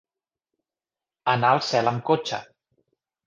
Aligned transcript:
Anar 1.35 1.51
al 1.57 1.61
cel 1.67 1.91
amb 1.91 2.03
cotxe. 2.09 2.41